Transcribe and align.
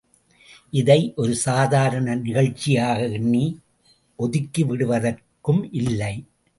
இதை 0.73 0.97
ஒரு 1.15 1.33
சாதாரண 1.35 2.15
நிகழ்ச்சியாக 2.15 2.99
எண்ணி 3.09 3.45
ஒதுக்கிவிடுவதற்கும் 4.19 5.63
இல்லை. 5.71 6.13